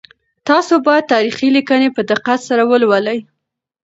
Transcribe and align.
تاسو 0.47 0.73
باید 0.87 1.09
تاریخي 1.13 1.47
لیکنې 1.57 1.89
په 1.95 2.01
دقت 2.11 2.39
سره 2.49 2.63
ولولئ. 2.71 3.19